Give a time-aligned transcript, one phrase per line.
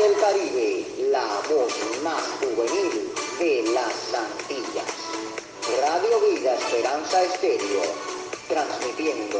[0.00, 4.94] del Caribe, la voz más juvenil de las Antillas.
[5.82, 7.82] Radio Vida Esperanza Estéreo,
[8.48, 9.38] transmitiendo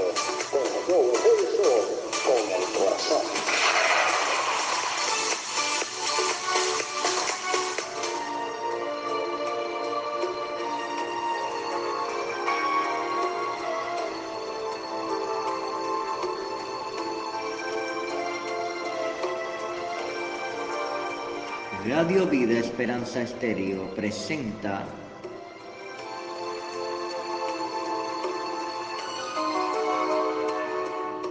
[0.51, 1.89] con todo pulso,
[2.27, 4.00] con el corazón.
[22.11, 24.85] Radio Vida Esperanza Estéreo presenta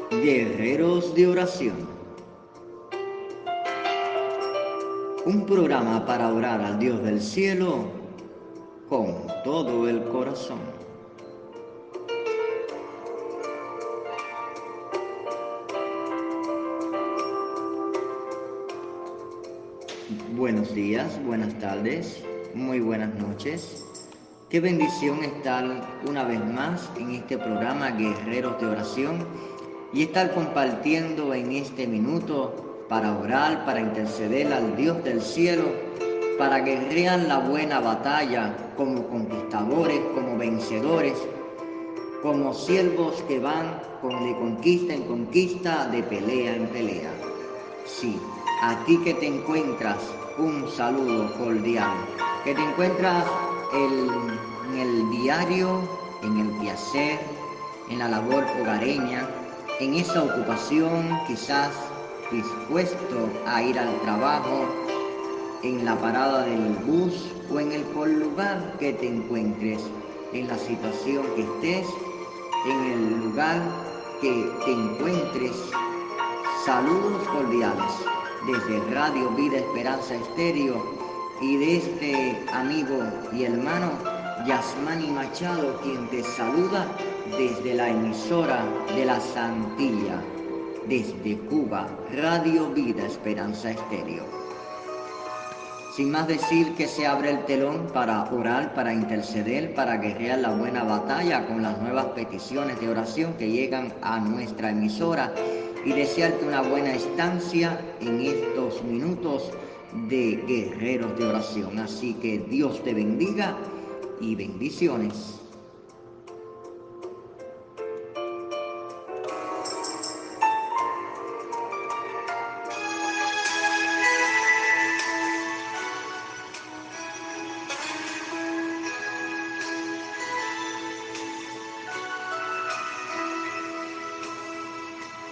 [0.10, 1.76] Guerreros de Oración.
[5.26, 7.84] Un programa para orar al Dios del cielo
[8.88, 10.79] con todo el corazón.
[20.36, 22.24] Buenos días, buenas tardes,
[22.56, 23.86] muy buenas noches.
[24.50, 25.64] Qué bendición estar
[26.08, 29.28] una vez más en este programa Guerreros de Oración
[29.94, 35.66] y estar compartiendo en este minuto para orar, para interceder al Dios del cielo,
[36.40, 41.20] para guerrear la buena batalla como conquistadores, como vencedores,
[42.24, 47.12] como siervos que van con de conquista en conquista, de pelea en pelea.
[47.86, 48.20] Sí,
[48.62, 49.98] a ti que te encuentras,
[50.38, 51.92] un saludo cordial,
[52.44, 53.26] que te encuentras
[53.74, 55.80] en el diario,
[56.24, 57.20] en el quehacer,
[57.90, 59.26] en la labor hogareña,
[59.80, 61.72] en esa ocupación quizás
[62.32, 64.66] dispuesto a ir al trabajo,
[65.64, 69.82] en la parada del bus o en el lugar que te encuentres,
[70.34, 71.88] en la situación que estés,
[72.66, 73.62] en el lugar
[74.22, 75.56] que te encuentres.
[76.66, 80.82] Saludos cordiales desde Radio Vida Esperanza Estéreo
[81.42, 82.98] y de este amigo
[83.34, 83.92] y hermano
[84.46, 86.88] Yasmani Machado, quien te saluda
[87.38, 88.64] desde la emisora
[88.96, 90.22] de la Santilla,
[90.88, 94.24] desde Cuba, Radio Vida Esperanza Estéreo.
[95.96, 100.52] Sin más decir que se abre el telón para orar, para interceder, para guerrear la
[100.52, 105.34] buena batalla con las nuevas peticiones de oración que llegan a nuestra emisora
[105.86, 109.52] y desearte una buena estancia en estos minutos
[110.10, 111.80] de guerreros de oración.
[111.80, 113.58] Así que Dios te bendiga
[114.22, 115.39] y bendiciones.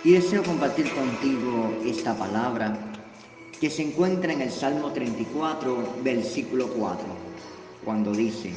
[0.08, 2.78] Y deseo compartir contigo esta palabra
[3.60, 7.04] que se encuentra en el Salmo 34, versículo 4,
[7.84, 8.54] cuando dice,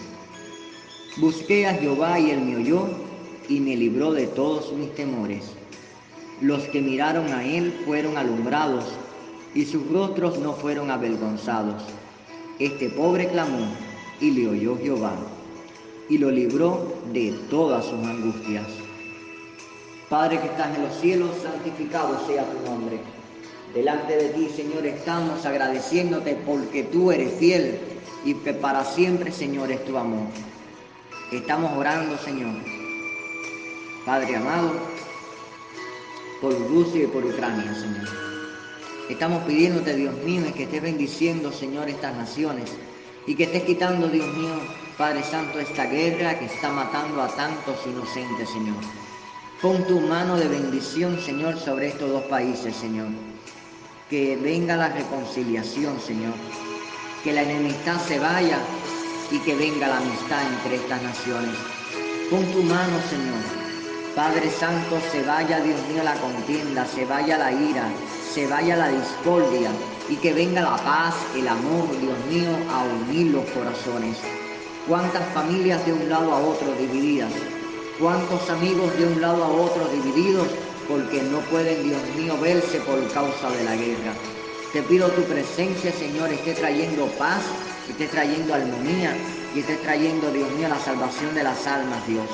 [1.17, 2.87] Busqué a Jehová y él me oyó
[3.49, 5.43] y me libró de todos mis temores.
[6.41, 8.85] Los que miraron a él fueron alumbrados
[9.53, 11.83] y sus rostros no fueron avergonzados.
[12.61, 13.67] Este pobre clamó
[14.21, 15.17] y le oyó Jehová
[16.09, 18.69] y lo libró de todas sus angustias.
[20.11, 22.99] Padre que estás en los cielos, santificado sea tu nombre.
[23.73, 27.79] Delante de ti, Señor, estamos agradeciéndote porque tú eres fiel
[28.25, 30.27] y que para siempre, Señor, es tu amor.
[31.31, 32.57] Estamos orando, Señor,
[34.05, 34.73] Padre amado,
[36.41, 38.09] por Rusia y por Ucrania, Señor.
[39.09, 42.73] Estamos pidiéndote, Dios mío, que estés bendiciendo, Señor, estas naciones
[43.29, 44.55] y que estés quitando, Dios mío,
[44.99, 49.10] Padre Santo, esta guerra que está matando a tantos inocentes, Señor.
[49.63, 53.09] Pon tu mano de bendición, Señor, sobre estos dos países, Señor.
[54.09, 56.33] Que venga la reconciliación, Señor.
[57.23, 58.57] Que la enemistad se vaya
[59.31, 61.55] y que venga la amistad entre estas naciones.
[62.31, 63.37] Pon tu mano, Señor.
[64.17, 67.87] Padre Santo, se vaya, Dios mío, la contienda, se vaya la ira,
[68.33, 69.71] se vaya la discordia
[70.09, 74.17] y que venga la paz, el amor, Dios mío, a unir los corazones.
[74.89, 77.31] Cuántas familias de un lado a otro divididas,
[78.01, 80.49] cuántos amigos de un lado a otro divididos
[80.89, 84.13] porque no pueden, Dios mío, verse por causa de la guerra.
[84.73, 87.43] Te pido tu presencia, Señor, esté trayendo paz
[87.91, 89.17] estés trayendo armonía
[89.55, 92.27] y estés trayendo, Dios mío, la salvación de las almas, Dios.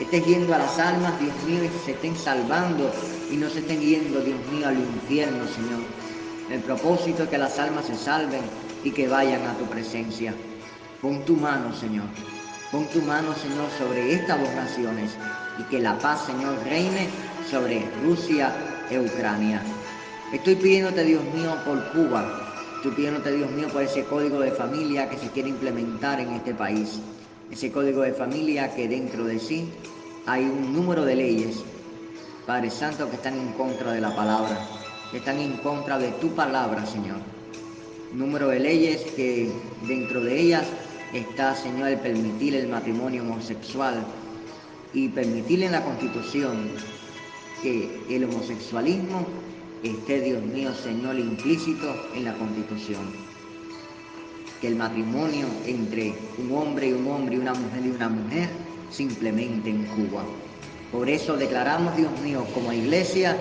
[0.00, 2.90] Estés yendo a las almas, Dios mío, y se estén salvando
[3.30, 5.82] y no se estén yendo, Dios mío, al infierno, Señor.
[6.50, 8.42] El propósito es que las almas se salven
[8.82, 10.34] y que vayan a tu presencia.
[11.00, 12.06] Pon tu mano, Señor.
[12.70, 15.12] Pon tu mano, Señor, sobre estas dos naciones
[15.58, 17.08] y que la paz, Señor, reine
[17.48, 18.52] sobre Rusia
[18.90, 19.62] e Ucrania.
[20.32, 22.26] Estoy pidiéndote, Dios mío, por Cuba.
[22.76, 26.54] Estoy pidiéndote, Dios mío, por ese código de familia que se quiere implementar en este
[26.54, 27.00] país.
[27.50, 29.68] Ese código de familia que dentro de sí
[30.26, 31.62] hay un número de leyes,
[32.46, 34.58] Padre Santo, que están en contra de la palabra,
[35.10, 37.18] que están en contra de tu palabra, Señor.
[38.12, 39.52] Número de leyes que
[39.86, 40.64] dentro de ellas
[41.14, 44.04] está, Señor, el permitir el matrimonio homosexual
[44.92, 46.70] y permitir en la Constitución
[47.62, 49.26] que el homosexualismo
[49.82, 53.12] esté, Dios mío, Señor, implícito en la Constitución.
[54.60, 58.48] Que el matrimonio entre un hombre y un hombre y una mujer y una mujer
[58.90, 60.24] simplemente en Cuba.
[60.90, 63.36] Por eso declaramos, Dios mío, como iglesia,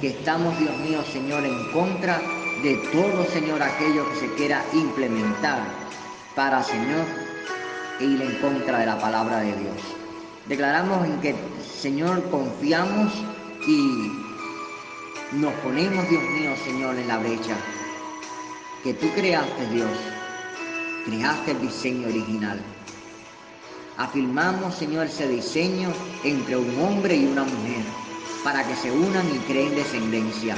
[0.00, 2.20] que estamos, Dios mío, Señor, en contra
[2.62, 5.79] de todo, Señor, aquello que se quiera implementar
[6.40, 7.04] para, Señor,
[8.00, 9.76] ir en contra de la palabra de Dios.
[10.46, 13.12] Declaramos en que, Señor, confiamos
[13.68, 14.10] y
[15.32, 17.54] nos ponemos, Dios mío, Señor, en la brecha.
[18.82, 19.90] Que tú creaste, Dios,
[21.04, 22.58] creaste el diseño original.
[23.98, 25.92] Afirmamos, Señor, ese diseño
[26.24, 27.84] entre un hombre y una mujer
[28.42, 30.56] para que se unan y creen descendencia.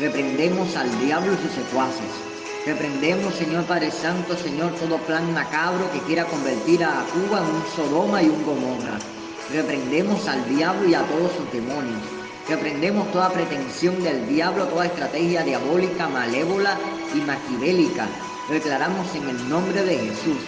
[0.00, 2.31] Reprendemos al diablo y sus secuaces.
[2.64, 7.64] Reprendemos, Señor Padre Santo, Señor, todo plan macabro que quiera convertir a Cuba en un
[7.74, 8.98] Sodoma y un Gomorra.
[9.52, 12.00] Reprendemos al diablo y a todos sus demonios.
[12.48, 16.78] Reprendemos toda pretensión del diablo, toda estrategia diabólica, malévola
[17.12, 18.06] y maquiavélica.
[18.48, 20.38] Declaramos en el nombre de Jesús.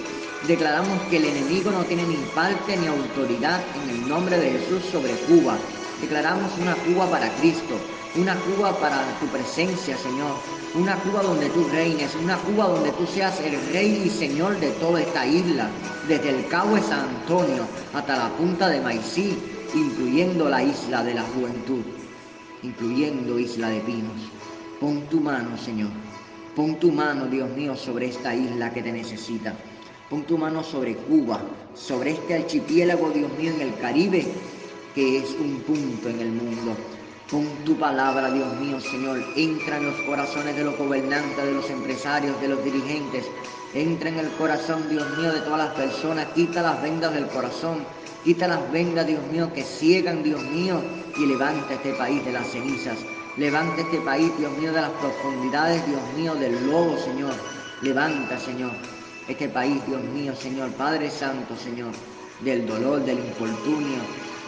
[0.47, 4.85] Declaramos que el enemigo no tiene ni parte ni autoridad en el nombre de Jesús
[4.93, 5.57] sobre Cuba.
[6.01, 7.75] Declaramos una Cuba para Cristo,
[8.17, 10.37] una Cuba para tu presencia, Señor.
[10.75, 14.71] Una Cuba donde tú reines, una Cuba donde tú seas el rey y señor de
[14.73, 15.69] toda esta isla,
[16.09, 19.37] desde el Cabo de San Antonio hasta la punta de Maicí,
[19.75, 21.83] incluyendo la isla de la juventud,
[22.63, 24.31] incluyendo Isla de Pinos.
[24.81, 25.91] Pon tu mano, Señor.
[26.55, 29.55] Pon tu mano, Dios mío, sobre esta isla que te necesita.
[30.09, 31.41] Pon tu mano sobre Cuba,
[31.75, 34.25] sobre este archipiélago, Dios mío, en el Caribe,
[34.95, 36.77] que es un punto en el mundo.
[37.31, 39.25] Pon tu palabra, Dios mío, Señor.
[39.37, 43.27] Entra en los corazones de los gobernantes, de los empresarios, de los dirigentes.
[43.75, 46.27] Entra en el corazón, Dios mío, de todas las personas.
[46.35, 47.85] Quita las vendas del corazón
[48.25, 50.81] Quita las vendas, Dios mío, que ciegan, Dios mío,
[51.15, 52.97] y levanta este país de las cenizas.
[53.37, 57.35] Levanta este país, Dios mío, de las profundidades, Dios mío, del lodo, Señor.
[57.83, 58.71] Levanta, Señor,
[59.29, 61.93] este país, Dios mío, Señor, Padre Santo, Señor,
[62.41, 64.01] del dolor, del infortunio,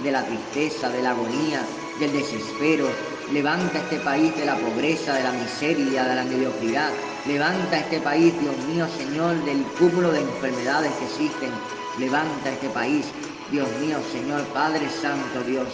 [0.02, 1.61] de la tristeza, de la agonía,
[1.98, 2.88] del desespero.
[3.32, 6.90] Levanta este país de la pobreza, de la miseria, de la mediocridad.
[7.26, 11.50] Levanta este país, Dios mío, Señor, del cúmulo de enfermedades que existen.
[11.98, 13.06] Levanta este país
[13.50, 15.68] Dios mío, Señor, Padre Santo Dios,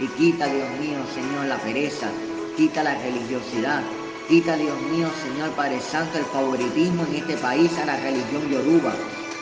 [0.00, 2.08] y quita, Dios mío, Señor, la pereza,
[2.56, 3.80] quita la religiosidad,
[4.28, 8.92] quita, Dios mío, Señor, Padre Santo, el favoritismo en este país a la religión yoruba,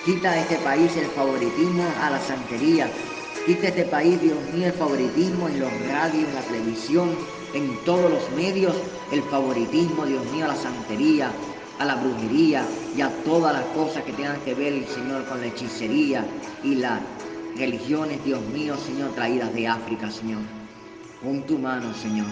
[0.05, 2.91] quita a este país el favoritismo a la santería,
[3.47, 7.11] quita este país, Dios mío, el favoritismo en los radios, en la televisión,
[7.55, 8.75] en todos los medios,
[9.13, 11.31] el favoritismo, Dios mío, a la santería,
[11.79, 12.65] a la brujería
[12.97, 16.25] y a todas las cosas que tengan que ver, Señor, con la hechicería
[16.63, 17.01] y la
[17.57, 20.43] religiones, Dios mío, Señor, traídas de África, Señor.
[21.23, 22.27] Con tu mano, Señor.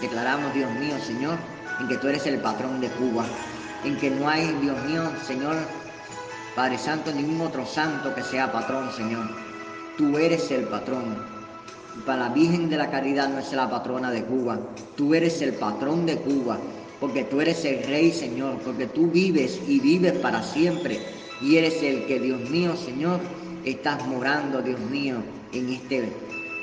[0.00, 1.38] Declaramos, Dios mío, Señor,
[1.80, 3.24] en que tú eres el patrón de Cuba,
[3.84, 5.56] en que no hay, Dios mío, Señor,
[6.54, 9.49] Padre Santo, ningún otro santo que sea patrón, Señor.
[10.00, 11.14] Tú eres el patrón.
[12.06, 14.58] Para la Virgen de la Caridad no es la patrona de Cuba.
[14.96, 16.58] Tú eres el patrón de Cuba,
[16.98, 21.00] porque tú eres el rey, Señor, porque tú vives y vives para siempre.
[21.42, 23.20] Y eres el que, Dios mío, Señor,
[23.66, 25.16] estás morando, Dios mío,
[25.52, 26.10] en este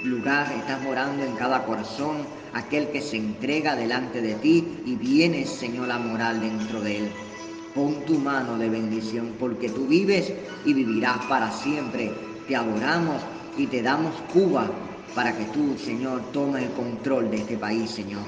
[0.04, 5.46] lugar, estás morando en cada corazón, aquel que se entrega delante de ti y viene,
[5.46, 7.12] Señor, la moral dentro de él.
[7.76, 10.34] Pon tu mano de bendición, porque tú vives
[10.66, 12.12] y vivirás para siempre.
[12.48, 13.22] Te adoramos
[13.58, 14.70] y te damos Cuba
[15.14, 18.24] para que tú, Señor, tomes el control de este país, Señor.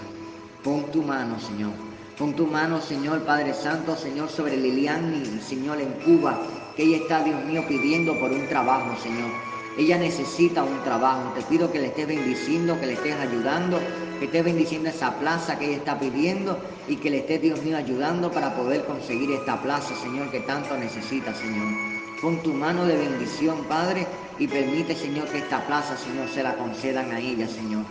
[0.63, 1.71] Pon tu mano, Señor.
[2.17, 6.37] Pon tu mano, Señor Padre Santo, Señor, sobre Lilian y Señor en Cuba
[6.75, 9.29] que ella está, Dios mío, pidiendo por un trabajo, Señor.
[9.77, 11.31] Ella necesita un trabajo.
[11.35, 13.79] Te pido que le estés bendiciendo, que le estés ayudando,
[14.19, 16.57] que estés bendiciendo esa plaza que ella está pidiendo
[16.87, 20.77] y que le estés, Dios mío, ayudando para poder conseguir esta plaza, Señor, que tanto
[20.77, 21.88] necesita, Señor.
[22.21, 24.05] Pon tu mano de bendición, Padre,
[24.39, 27.85] y permite, Señor, que esta plaza, Señor, se la concedan a ella, Señor.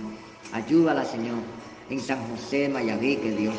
[0.53, 1.39] Ayúdala, Señor,
[1.89, 3.57] en San José, Mayabeque, Dios,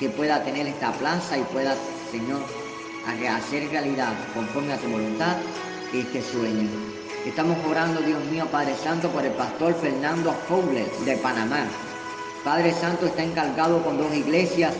[0.00, 1.74] que pueda tener esta plaza y pueda,
[2.10, 2.40] Señor,
[3.28, 5.36] hacer realidad conforme a tu voluntad
[5.92, 6.66] este sueño.
[7.26, 11.66] Estamos orando, Dios mío, Padre Santo, por el pastor Fernando Fowler de Panamá.
[12.42, 14.72] Padre Santo está encargado con dos iglesias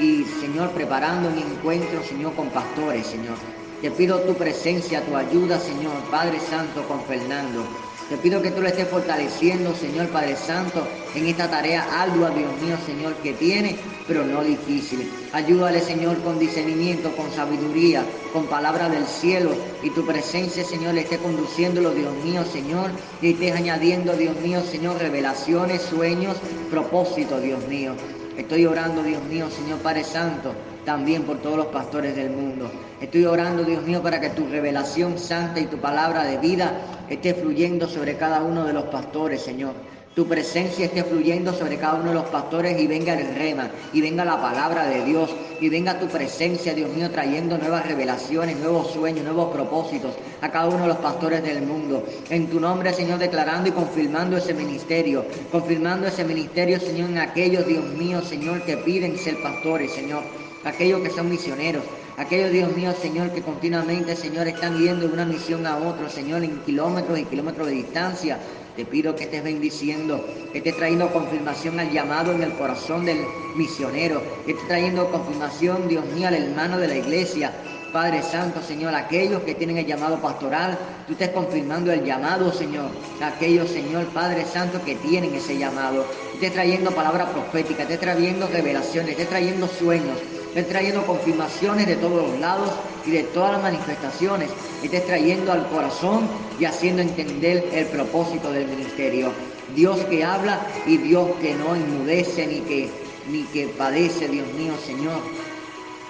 [0.00, 3.36] y, Señor, preparando un encuentro, Señor, con pastores, Señor.
[3.80, 7.62] Te pido tu presencia, tu ayuda, Señor, Padre Santo, con Fernando.
[8.08, 12.50] Te pido que tú le estés fortaleciendo, Señor Padre Santo, en esta tarea ardua, Dios
[12.60, 13.76] mío, Señor, que tiene,
[14.08, 15.08] pero no difícil.
[15.32, 19.50] Ayúdale, Señor, con discernimiento, con sabiduría, con palabra del cielo.
[19.84, 22.90] Y tu presencia, Señor, le esté conduciéndolo, Dios mío, Señor.
[23.22, 26.36] Y estés añadiendo, Dios mío, Señor, revelaciones, sueños,
[26.70, 27.92] propósitos, Dios mío.
[28.38, 30.54] Estoy orando, Dios mío, Señor Padre Santo,
[30.84, 32.70] también por todos los pastores del mundo.
[33.00, 37.34] Estoy orando, Dios mío, para que tu revelación santa y tu palabra de vida esté
[37.34, 39.74] fluyendo sobre cada uno de los pastores, Señor
[40.18, 44.00] tu presencia esté fluyendo sobre cada uno de los pastores y venga el rema, y
[44.00, 45.30] venga la palabra de Dios,
[45.60, 50.66] y venga tu presencia, Dios mío, trayendo nuevas revelaciones, nuevos sueños, nuevos propósitos a cada
[50.66, 52.04] uno de los pastores del mundo.
[52.30, 57.64] En tu nombre, Señor, declarando y confirmando ese ministerio, confirmando ese ministerio, Señor, en aquellos,
[57.64, 60.24] Dios mío, Señor, que piden ser pastores, Señor,
[60.64, 61.82] aquellos que son misioneros,
[62.16, 66.42] aquellos, Dios mío, Señor, que continuamente, Señor, están yendo de una misión a otra, Señor,
[66.42, 68.38] en kilómetros y kilómetros de distancia,
[68.76, 73.18] te pido que estés bendiciendo, que estés trayendo confirmación al llamado en el corazón del
[73.56, 77.52] misionero, que estés trayendo confirmación, Dios mío, al hermano de la iglesia.
[77.92, 82.90] Padre Santo, Señor, aquellos que tienen el llamado pastoral, tú estés confirmando el llamado, Señor.
[83.20, 86.04] Aquellos, Señor, Padre Santo, que tienen ese llamado.
[86.34, 90.18] Estés trayendo palabra profética, estés trayendo revelaciones, estés trayendo sueños,
[90.58, 92.70] estés trayendo confirmaciones de todos los lados
[93.06, 94.50] y de todas las manifestaciones.
[94.82, 96.26] Estés trayendo al corazón
[96.58, 99.30] y haciendo entender el propósito del ministerio.
[99.76, 102.90] Dios que habla y Dios que no enmudece ni que,
[103.30, 105.20] ni que padece, Dios mío, Señor,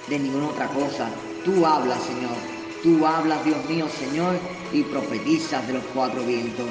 [0.09, 1.11] de ninguna otra cosa.
[1.45, 2.37] Tú hablas, Señor.
[2.83, 4.37] Tú hablas, Dios mío, Señor,
[4.73, 6.71] y profetizas de los cuatro vientos.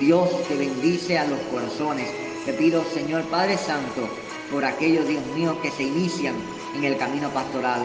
[0.00, 2.08] Dios te bendice a los corazones.
[2.46, 4.08] Te pido, Señor Padre Santo,
[4.50, 6.34] por aquellos, Dios mío, que se inician
[6.74, 7.82] en el camino pastoral.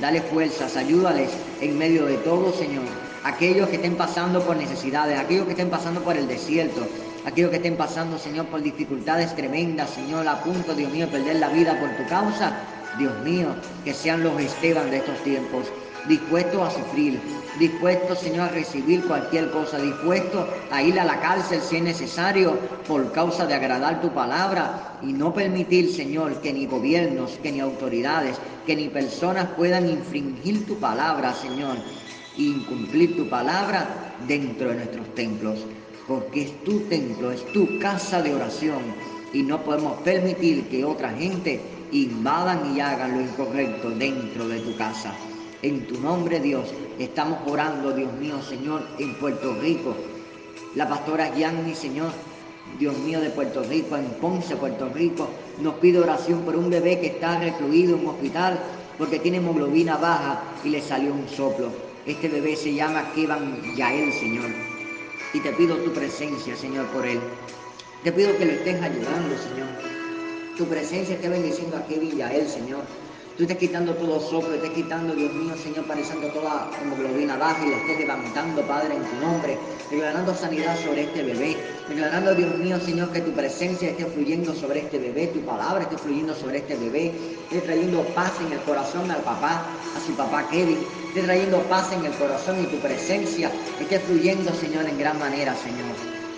[0.00, 2.84] Dale fuerzas, ayúdales en medio de todo, Señor
[3.24, 6.86] aquellos que estén pasando por necesidades, aquellos que estén pasando por el desierto,
[7.24, 11.36] aquellos que estén pasando, Señor, por dificultades tremendas, Señor, a punto, Dios mío, de perder
[11.36, 12.52] la vida por tu causa.
[12.98, 13.48] Dios mío,
[13.84, 15.66] que sean los Esteban de estos tiempos,
[16.08, 17.20] dispuestos a sufrir,
[17.58, 22.58] dispuestos, Señor, a recibir cualquier cosa, dispuestos a ir a la cárcel si es necesario
[22.86, 27.60] por causa de agradar tu palabra y no permitir, Señor, que ni gobiernos, que ni
[27.60, 31.76] autoridades, que ni personas puedan infringir tu palabra, Señor
[32.36, 35.60] incumplir tu palabra dentro de nuestros templos,
[36.06, 38.82] porque es tu templo, es tu casa de oración
[39.32, 41.60] y no podemos permitir que otra gente
[41.92, 45.14] invadan y hagan lo incorrecto dentro de tu casa.
[45.64, 46.68] En tu nombre, Dios,
[46.98, 49.94] estamos orando, Dios mío, Señor, en Puerto Rico.
[50.74, 52.10] La pastora Yanni, Señor,
[52.78, 55.26] Dios mío, de Puerto Rico, en Ponce, Puerto Rico,
[55.60, 58.60] nos pide oración por un bebé que está recluido en un hospital
[58.98, 61.70] porque tiene hemoglobina baja y le salió un soplo.
[62.04, 64.50] Este bebé se llama Kevan Yael, Señor.
[65.32, 67.20] Y te pido tu presencia, Señor, por él.
[68.02, 69.68] Te pido que le estés ayudando, Señor.
[70.58, 72.82] Tu presencia esté bendiciendo a Kevin Yael, Señor.
[73.36, 77.70] Tú estás quitando todo soplo, estás quitando, Dios mío, Señor, pareciendo toda hemoglobina baja y
[77.70, 79.58] le estés levantando, Padre, en tu nombre,
[79.90, 81.56] declarando sanidad sobre este bebé,
[81.88, 85.98] declarando, Dios mío, Señor, que tu presencia esté fluyendo sobre este bebé, tu palabra esté
[85.98, 87.10] fluyendo sobre este bebé,
[87.50, 91.90] esté trayendo paz en el corazón al papá, a su papá Kevin, esté trayendo paz
[91.92, 93.50] en el corazón y tu presencia
[93.80, 95.96] esté fluyendo, Señor, en gran manera, Señor.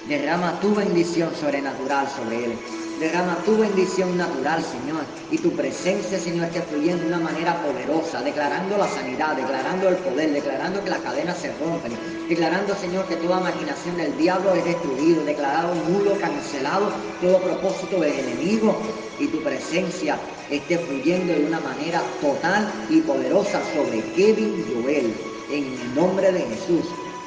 [0.08, 2.85] Derrama tu bendición sobrenatural sobre él.
[3.00, 8.22] Derrama tu bendición natural, Señor, y tu presencia, Señor, que fluyendo de una manera poderosa,
[8.22, 11.92] declarando la sanidad, declarando el poder, declarando que las cadenas se rompen,
[12.26, 18.14] declarando, Señor, que toda imaginación del diablo es destruido, declarado nulo, cancelado, todo propósito del
[18.14, 18.74] enemigo,
[19.20, 20.16] y tu presencia
[20.50, 25.12] esté fluyendo de una manera total y poderosa sobre Kevin Joel,
[25.52, 26.86] en el nombre de Jesús.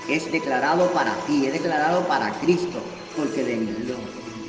[0.10, 2.80] Es declarado para ti, es declarado para Cristo,
[3.16, 3.60] porque de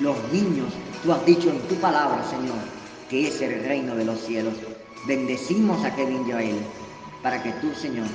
[0.00, 2.59] los niños Tú has dicho en tu palabra, Señor,
[3.09, 4.52] que es el reino de los cielos.
[5.07, 6.59] Bendecimos a Kevin Joel
[7.23, 8.07] para que tú, Señor,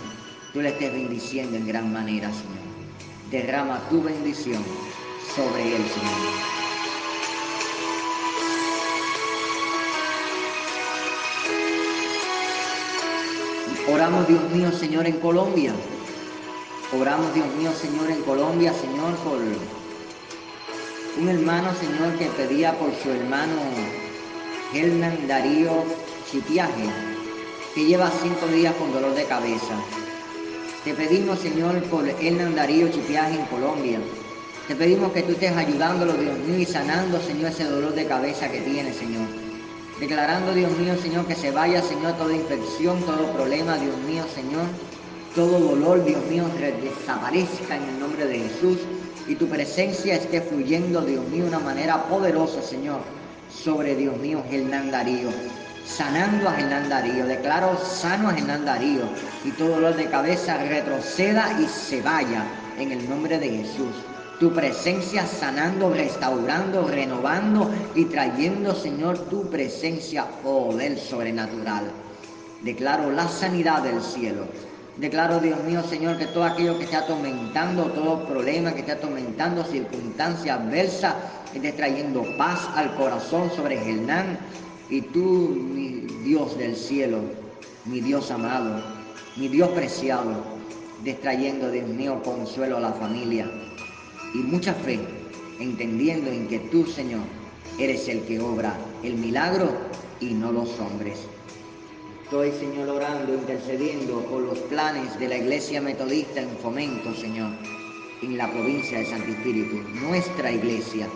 [0.53, 2.63] tú le estés bendiciendo en gran manera, Señor.
[3.31, 4.63] Derrama tu bendición
[5.35, 6.55] sobre él, Señor.
[13.91, 15.73] Oramos, Dios mío, Señor, en Colombia.
[16.99, 19.39] Oramos, Dios mío, Señor, en Colombia, Señor, por
[21.17, 23.53] un hermano, Señor, que pedía por su hermano
[24.73, 25.83] Hernán Darío
[26.29, 26.89] Chipiaje,
[27.73, 29.75] que lleva cinco días con dolor de cabeza.
[30.83, 33.99] Te pedimos, Señor, por Hernán Darío Chipiaje en Colombia.
[34.67, 38.51] Te pedimos que tú estés ayudándolo, Dios mío, y sanando, Señor, ese dolor de cabeza
[38.51, 39.27] que tiene, Señor
[39.99, 44.65] declarando, Dios mío, Señor, que se vaya, Señor, toda infección, todo problema, Dios mío, Señor,
[45.35, 46.45] todo dolor, Dios mío,
[46.81, 48.77] desaparezca en el nombre de Jesús
[49.27, 53.01] y tu presencia esté fluyendo, Dios mío, de una manera poderosa, Señor,
[53.49, 55.29] sobre, Dios mío, Hernán Darío.
[55.85, 59.03] Sanando a Hernán Darío, declaro sano a Hernán Darío
[59.43, 62.43] y todo dolor de cabeza retroceda y se vaya
[62.79, 63.93] en el nombre de Jesús
[64.39, 71.89] tu presencia sanando, restaurando, renovando y trayendo, Señor, tu presencia, poder sobrenatural.
[72.61, 74.45] Declaro la sanidad del cielo.
[74.97, 79.65] Declaro, Dios mío, Señor, que todo aquello que esté atormentando, todo problema que esté atormentando,
[79.65, 81.17] circunstancia adversa,
[81.53, 84.39] esté trayendo paz al corazón sobre Hernán.
[84.89, 87.19] Y tú, mi Dios del cielo,
[87.83, 88.81] mi Dios amado,
[89.35, 90.43] mi Dios preciado,
[91.03, 93.51] destrayendo, Dios mío, consuelo a la familia
[94.33, 94.99] y mucha fe,
[95.59, 97.23] entendiendo en que tú, Señor,
[97.77, 98.73] eres el que obra
[99.03, 99.69] el milagro
[100.21, 101.19] y no los hombres.
[102.25, 107.51] Estoy, Señor, orando, intercediendo por los planes de la Iglesia Metodista en fomento, Señor,
[108.23, 111.07] en la provincia de Santo Espíritu, nuestra iglesia.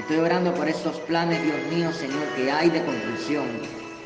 [0.00, 3.44] Estoy orando por esos planes, Dios mío, Señor, que hay de construcción,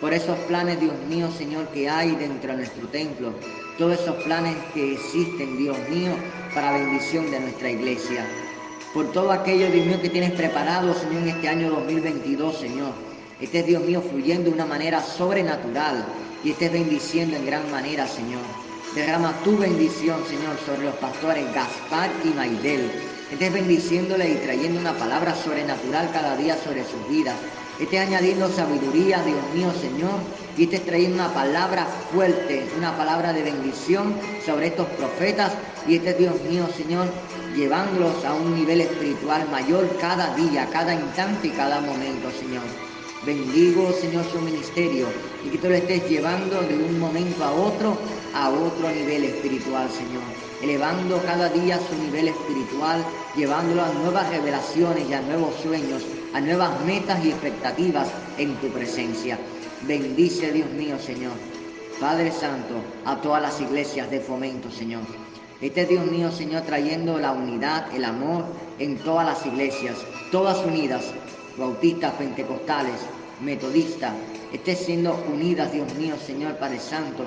[0.00, 3.32] por esos planes, Dios mío, Señor, que hay dentro de nuestro templo,
[3.78, 6.10] todos esos planes que existen, Dios mío,
[6.52, 8.26] para bendición de nuestra iglesia
[8.92, 12.90] por todo aquello, Dios mío, que tienes preparado, Señor, en este año 2022, Señor.
[13.40, 16.04] Estés, Dios mío, fluyendo de una manera sobrenatural
[16.44, 18.42] y estés bendiciendo en gran manera, Señor.
[18.94, 22.90] Derrama tu bendición, Señor, sobre los pastores Gaspar y Maidel.
[23.30, 27.36] Estés bendiciéndole y trayendo una palabra sobrenatural cada día sobre sus vidas.
[27.78, 30.18] Estés añadiendo sabiduría, Dios mío, Señor,
[30.56, 35.52] y estés trayendo una palabra fuerte, una palabra de bendición sobre estos profetas.
[35.86, 37.06] Y este Dios mío, Señor,
[37.54, 42.89] llevándolos a un nivel espiritual mayor cada día, cada instante y cada momento, Señor.
[43.26, 45.06] Bendigo, Señor, su ministerio
[45.44, 47.98] y que tú lo estés llevando de un momento a otro
[48.34, 50.22] a otro nivel espiritual, Señor.
[50.62, 53.04] Elevando cada día su nivel espiritual,
[53.36, 56.02] llevándolo a nuevas revelaciones y a nuevos sueños,
[56.32, 59.38] a nuevas metas y expectativas en tu presencia.
[59.82, 61.32] Bendice, Dios mío, Señor.
[62.00, 65.02] Padre Santo, a todas las iglesias de fomento, Señor.
[65.60, 68.44] Este Dios mío, Señor, trayendo la unidad, el amor
[68.78, 69.96] en todas las iglesias,
[70.30, 71.04] todas unidas,
[71.56, 73.00] bautistas, pentecostales,
[73.40, 74.12] metodistas,
[74.52, 77.24] esté siendo unidas, Dios mío, Señor Padre Santo,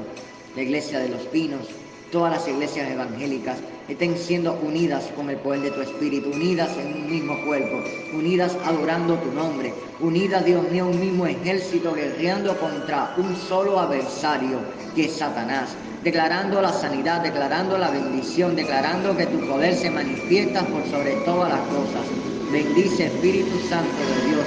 [0.56, 1.68] la iglesia de los pinos,
[2.12, 3.58] todas las iglesias evangélicas
[3.90, 7.84] estén siendo unidas con el poder de tu Espíritu, unidas en un mismo cuerpo,
[8.14, 14.60] unidas adorando tu nombre, unidas, Dios mío, un mismo ejército guerreando contra un solo adversario
[14.96, 20.66] que es Satanás, declarando la sanidad, declarando la bendición, declarando que tu poder se manifiesta
[20.68, 22.33] por sobre todas las cosas.
[22.54, 24.46] Bendice Espíritu Santo de Dios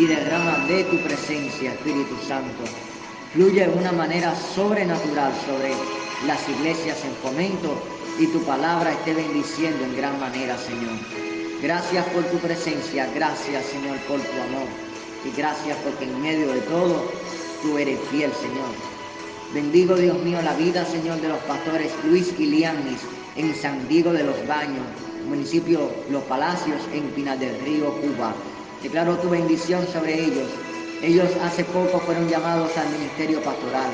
[0.00, 2.64] y derrama de tu presencia, Espíritu Santo.
[3.32, 5.70] Fluye de una manera sobrenatural sobre
[6.26, 7.80] las iglesias en fomento
[8.18, 10.98] y tu palabra esté bendiciendo en gran manera, Señor.
[11.62, 14.66] Gracias por tu presencia, gracias, Señor, por tu amor.
[15.24, 17.12] Y gracias porque en medio de todo
[17.62, 18.74] tú eres fiel, Señor.
[19.54, 23.02] Bendigo, Dios mío, la vida, Señor, de los pastores Luis y Lianis
[23.36, 24.84] en San Diego de los Baños,
[25.28, 28.34] municipio Los Palacios, en Pinal del Río, Cuba.
[28.82, 30.48] Declaro tu bendición sobre ellos.
[31.02, 33.90] Ellos hace poco fueron llamados al ministerio pastoral.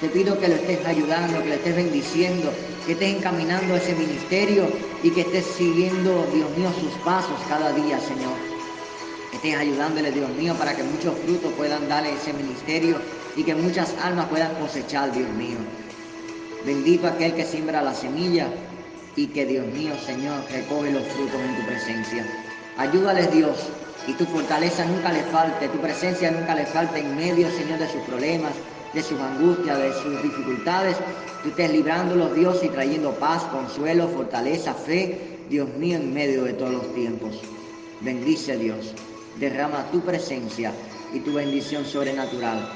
[0.00, 2.52] Te pido que lo estés ayudando, que lo estés bendiciendo,
[2.84, 4.66] que estés encaminando a ese ministerio
[5.02, 8.34] y que estés siguiendo, Dios mío, sus pasos cada día, Señor.
[9.30, 12.98] Que estés ayudándole, Dios mío, para que muchos frutos puedan darle ese ministerio
[13.36, 15.56] y que muchas almas puedan cosechar, Dios mío.
[16.66, 18.48] Bendito aquel que siembra la semilla
[19.16, 22.26] y que, Dios mío, Señor, recoge los frutos en tu presencia.
[22.76, 23.58] Ayúdales, Dios,
[24.06, 27.88] y tu fortaleza nunca le falte, tu presencia nunca le falte en medio, Señor, de
[27.88, 28.52] sus problemas,
[28.92, 30.96] de sus angustias, de sus dificultades.
[31.42, 36.54] Tú estés librándolos, Dios, y trayendo paz, consuelo, fortaleza, fe, Dios mío, en medio de
[36.54, 37.40] todos los tiempos.
[38.00, 38.92] Bendice, Dios.
[39.38, 40.72] Derrama tu presencia
[41.12, 42.68] y tu bendición sobrenatural.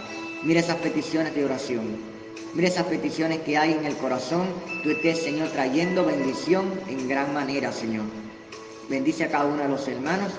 [0.42, 2.07] Mira esas peticiones de oración.
[2.54, 4.46] Mira esas peticiones que hay en el corazón.
[4.82, 8.04] Tú estés, Señor, trayendo bendición en gran manera, Señor.
[8.88, 10.32] Bendice a cada uno de los hermanos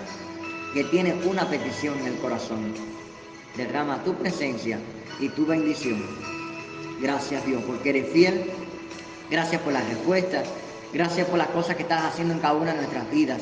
[0.73, 2.73] que tiene una petición en el corazón.
[3.55, 4.79] Derrama tu presencia
[5.19, 6.03] y tu bendición.
[7.01, 8.51] Gracias Dios, porque eres fiel.
[9.29, 10.47] Gracias por las respuestas.
[10.91, 13.41] Gracias por las cosas que estás haciendo en cada una de nuestras vidas.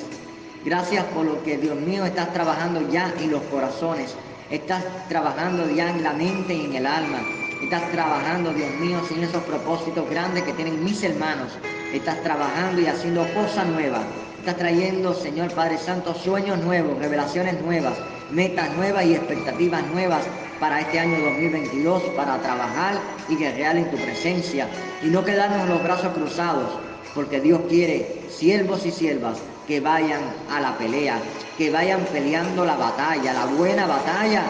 [0.65, 4.13] Gracias por lo que, Dios mío, estás trabajando ya en los corazones.
[4.49, 7.19] Estás trabajando ya en la mente y en el alma.
[7.61, 11.51] Estás trabajando, Dios mío, sin esos propósitos grandes que tienen mis hermanos.
[11.91, 14.01] Estás trabajando y haciendo cosas nuevas.
[14.39, 17.93] Estás trayendo, Señor Padre Santo, sueños nuevos, revelaciones nuevas,
[18.31, 20.21] metas nuevas y expectativas nuevas
[20.59, 22.95] para este año 2022, para trabajar
[23.27, 24.67] y guerrear en tu presencia
[25.03, 26.69] y no quedarnos los brazos cruzados,
[27.15, 31.19] porque Dios quiere siervos y siervas que vayan a la pelea,
[31.57, 34.43] que vayan peleando la batalla, la buena batalla,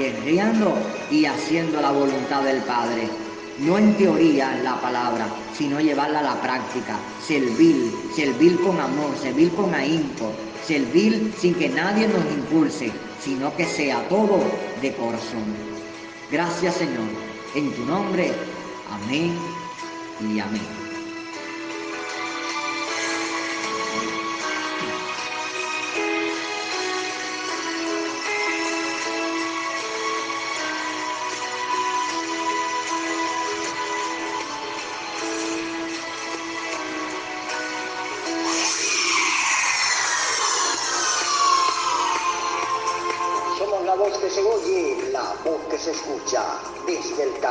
[0.00, 0.74] guerreando
[1.10, 3.06] y haciendo la voluntad del Padre.
[3.58, 9.52] No en teoría la palabra, sino llevarla a la práctica, servir, servir con amor, servir
[9.52, 10.32] con ahínco,
[10.66, 12.90] servir sin que nadie nos impulse,
[13.22, 14.40] sino que sea todo
[14.80, 15.44] de corazón.
[16.32, 17.10] Gracias Señor,
[17.54, 18.32] en tu nombre,
[18.90, 19.34] amén
[20.20, 20.79] y amén.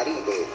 [0.10, 0.48] Caribe,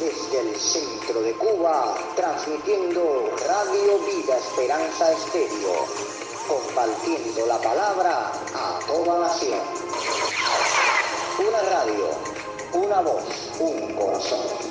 [0.00, 5.86] desde el centro de Cuba, transmitiendo Radio Vida Esperanza Estéreo,
[6.48, 9.60] compartiendo la palabra a toda nación.
[11.38, 12.08] Una radio,
[12.72, 13.22] una voz,
[13.60, 14.69] un corazón.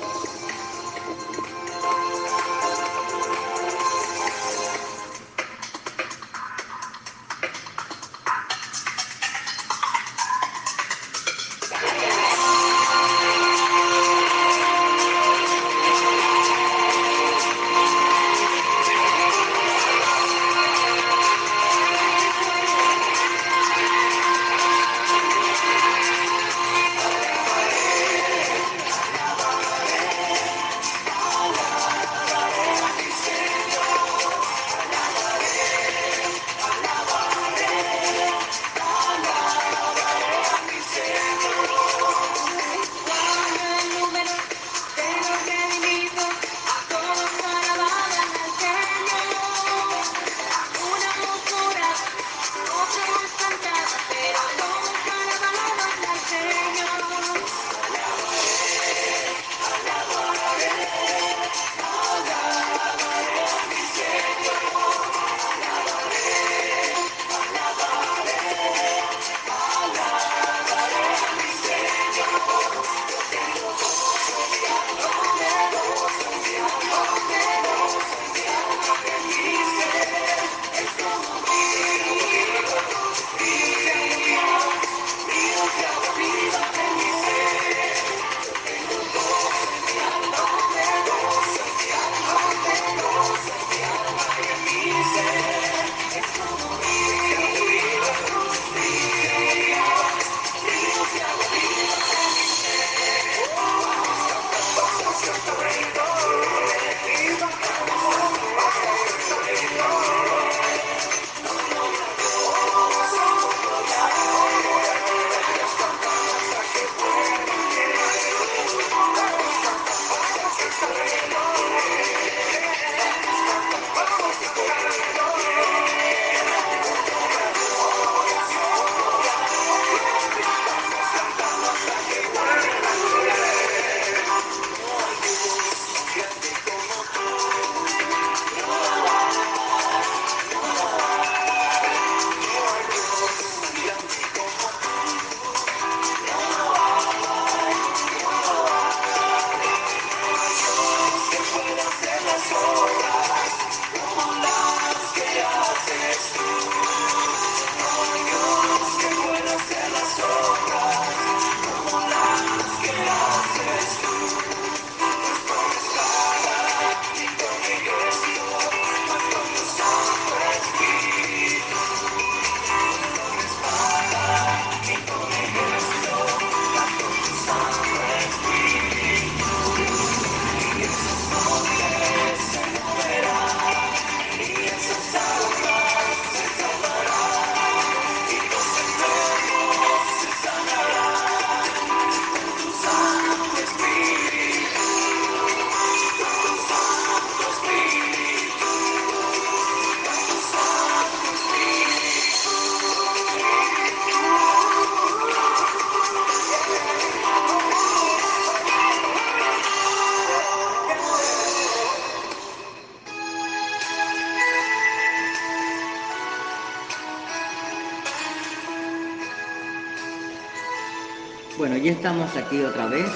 [221.90, 223.10] Estamos aquí otra vez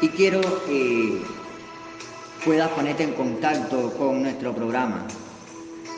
[0.00, 1.22] y quiero que
[2.44, 5.06] puedas ponerte en contacto con nuestro programa.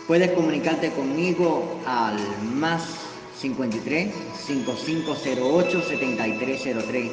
[0.06, 2.18] Puedes comunicarte conmigo al
[2.54, 2.82] más
[3.40, 4.12] 53
[4.46, 7.10] 5508 7303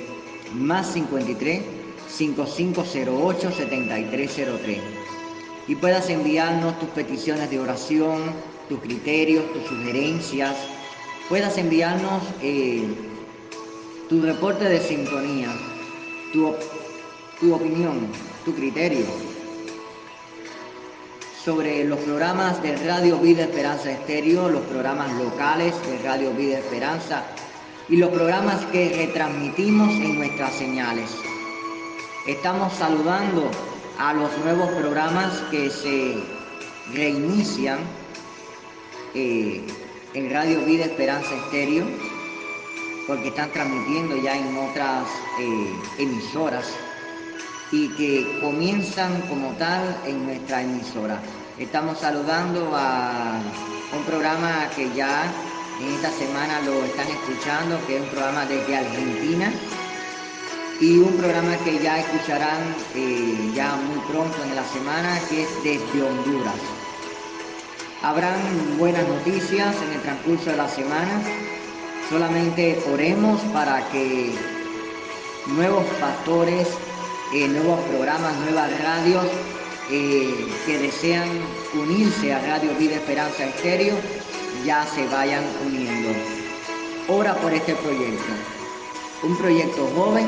[0.54, 1.62] más 53
[2.10, 4.80] 5508 7303
[5.68, 8.22] y puedas enviarnos tus peticiones de oración,
[8.70, 10.56] tus criterios, tus sugerencias,
[11.30, 12.88] puedas enviarnos eh,
[14.10, 15.50] tu reporte de sintonía,
[16.32, 16.54] tu,
[17.40, 18.08] tu opinión,
[18.46, 19.06] tu criterio
[21.44, 27.24] sobre los programas de Radio Vida Esperanza Estéreo, los programas locales de Radio Vida Esperanza
[27.90, 31.10] y los programas que retransmitimos en nuestras señales.
[32.28, 33.50] Estamos saludando
[33.98, 36.16] a los nuevos programas que se
[36.94, 37.80] reinician
[39.16, 39.62] eh,
[40.14, 41.86] en Radio Vida Esperanza Estéreo,
[43.08, 45.08] porque están transmitiendo ya en otras
[45.40, 46.66] eh, emisoras
[47.72, 51.20] y que comienzan como tal en nuestra emisora.
[51.58, 53.40] Estamos saludando a
[53.96, 55.24] un programa que ya
[55.80, 59.52] en esta semana lo están escuchando, que es un programa desde Argentina
[60.80, 65.50] y un programa que ya escucharán eh, ya muy pronto en la semana, que es
[65.64, 66.56] desde Honduras.
[68.04, 71.22] Habrán buenas noticias en el transcurso de la semana.
[72.10, 74.32] Solamente oremos para que
[75.48, 76.70] nuevos pastores,
[77.34, 79.26] eh, nuevos programas, nuevas radios
[79.92, 81.28] eh, que desean
[81.74, 83.96] unirse a Radio Vida Esperanza Estéreo
[84.66, 86.10] ya se vayan uniendo.
[87.10, 88.34] Ora por este proyecto.
[89.24, 90.28] Un proyecto joven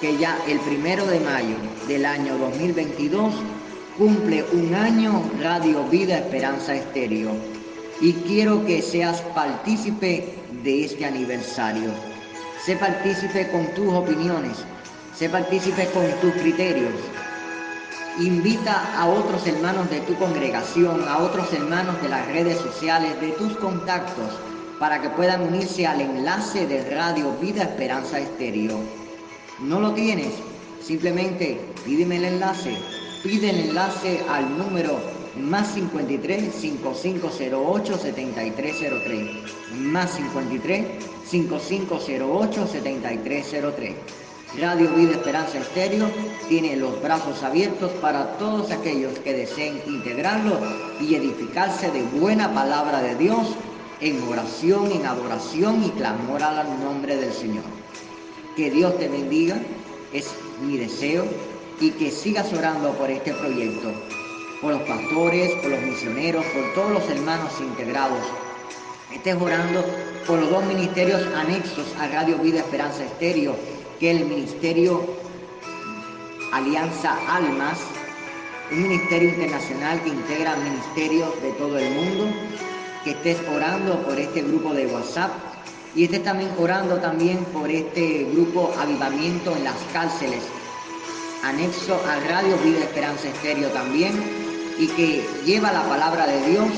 [0.00, 3.34] que ya el primero de mayo del año 2022
[3.98, 7.53] cumple un año Radio Vida Esperanza Estéreo
[8.00, 11.90] y quiero que seas partícipe de este aniversario.
[12.64, 14.58] Sé partícipe con tus opiniones,
[15.16, 16.94] sé partícipe con tus criterios.
[18.18, 23.32] Invita a otros hermanos de tu congregación, a otros hermanos de las redes sociales, de
[23.32, 24.38] tus contactos,
[24.78, 28.80] para que puedan unirse al enlace de Radio Vida Esperanza Estéreo
[29.60, 30.34] no lo tienes,
[30.82, 32.76] simplemente pídeme el enlace.
[33.22, 34.98] Pide el enlace al número
[35.36, 39.26] más 53 5508 7303
[39.78, 40.86] más 53
[41.26, 43.94] 5508 7303
[44.60, 46.08] Radio Vida Esperanza Estéreo
[46.48, 50.58] tiene los brazos abiertos para todos aquellos que deseen integrarlo
[51.00, 53.48] y edificarse de buena palabra de Dios
[54.00, 57.64] en oración, en adoración y clamor al nombre del Señor.
[58.54, 59.60] Que Dios te bendiga,
[60.12, 60.30] es
[60.62, 61.24] mi deseo,
[61.80, 63.92] y que sigas orando por este proyecto,
[64.64, 68.18] por los pastores, por los misioneros, por todos los hermanos integrados.
[69.12, 69.84] Estés orando
[70.26, 73.54] por los dos ministerios anexos a Radio Vida Esperanza Estéreo,
[74.00, 75.04] que es el Ministerio
[76.50, 77.78] Alianza Almas,
[78.72, 82.26] un ministerio internacional que integra ministerios de todo el mundo,
[83.04, 85.30] que estés orando por este grupo de WhatsApp
[85.94, 90.42] y esté también orando también por este grupo Avivamiento en las cárceles,
[91.42, 94.43] anexo a Radio Vida Esperanza Estéreo también,
[94.78, 96.68] y que lleva la palabra de Dios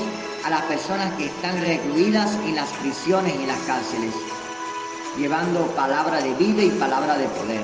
[0.43, 4.13] a las personas que están recluidas en las prisiones y las cárceles,
[5.17, 7.61] llevando palabra de vida y palabra de poder.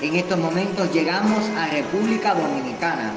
[0.00, 3.12] En estos momentos llegamos a República Dominicana,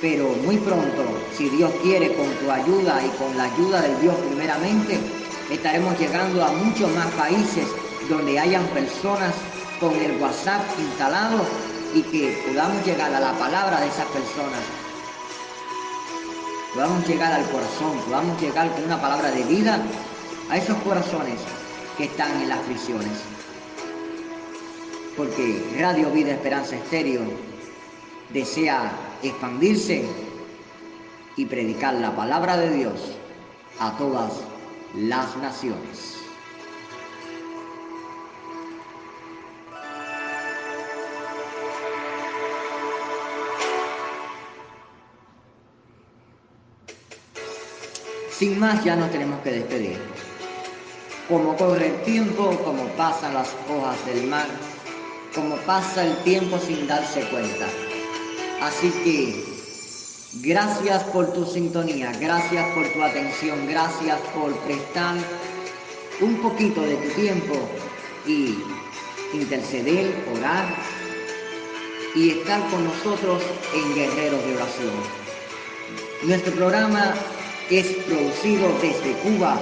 [0.00, 1.04] pero muy pronto,
[1.36, 4.98] si Dios quiere, con tu ayuda y con la ayuda del Dios primeramente,
[5.50, 7.66] estaremos llegando a muchos más países
[8.08, 9.34] donde hayan personas
[9.78, 11.44] con el WhatsApp instalado
[11.94, 14.81] y que podamos llegar a la palabra de esas personas.
[16.74, 19.78] Podamos llegar al corazón, podamos llegar con una palabra de vida
[20.48, 21.38] a esos corazones
[21.98, 23.12] que están en las prisiones.
[25.14, 27.20] Porque Radio Vida Esperanza Estéreo
[28.30, 28.90] desea
[29.22, 30.06] expandirse
[31.36, 33.18] y predicar la palabra de Dios
[33.78, 34.32] a todas
[34.94, 36.21] las naciones.
[48.38, 49.98] Sin más ya nos tenemos que despedir.
[51.28, 54.46] Como corre el tiempo, como pasan las hojas del mar,
[55.34, 57.66] como pasa el tiempo sin darse cuenta.
[58.60, 59.52] Así que
[60.40, 65.14] Gracias por tu sintonía, gracias por tu atención, gracias por prestar
[66.22, 67.52] un poquito de tu tiempo
[68.26, 68.56] y
[69.34, 70.74] interceder, orar
[72.14, 73.42] y estar con nosotros
[73.74, 74.94] en Guerreros de Oración.
[76.22, 77.12] Nuestro programa
[77.78, 79.58] es producido desde Cuba,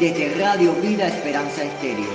[0.00, 2.10] desde Radio Vida Esperanza Estéreo.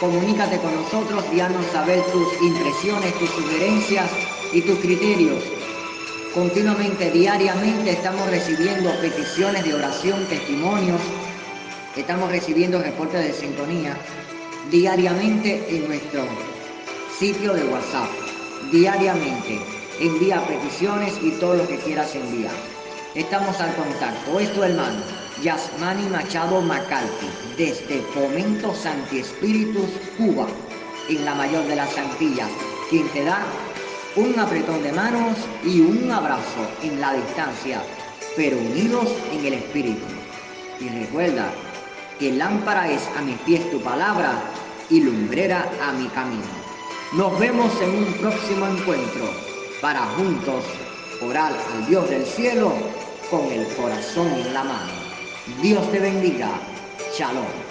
[0.00, 4.10] Comunícate con nosotros y haznos saber tus impresiones, tus sugerencias
[4.54, 5.44] y tus criterios.
[6.32, 11.00] Continuamente, diariamente estamos recibiendo peticiones de oración, testimonios,
[11.96, 13.94] estamos recibiendo reportes de sintonía
[14.70, 16.22] diariamente en nuestro
[17.18, 18.08] sitio de WhatsApp.
[18.72, 22.54] Diariamente envía peticiones y todo lo que quieras enviar.
[23.14, 24.40] Estamos al contacto.
[24.40, 25.02] Esto, hermano,
[25.42, 30.46] Yasmani Machado Macalti, desde Fomento Santi Espíritus, Cuba,
[31.08, 32.48] en la mayor de las Antillas,
[32.88, 33.42] quien te da
[34.16, 37.82] un apretón de manos y un abrazo en la distancia,
[38.36, 40.06] pero unidos en el Espíritu.
[40.80, 41.50] Y recuerda
[42.18, 44.32] que lámpara es a mis pies tu palabra
[44.88, 46.42] y lumbrera a mi camino.
[47.12, 49.49] Nos vemos en un próximo encuentro
[49.80, 50.64] para juntos
[51.22, 52.72] orar al Dios del cielo
[53.30, 54.92] con el corazón en la mano.
[55.62, 56.50] Dios te bendiga.
[57.16, 57.69] Shalom.